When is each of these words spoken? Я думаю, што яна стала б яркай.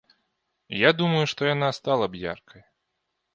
Я 0.77 0.89
думаю, 1.01 1.19
што 1.33 1.41
яна 1.49 1.69
стала 1.79 2.09
б 2.15 2.23
яркай. 2.33 2.61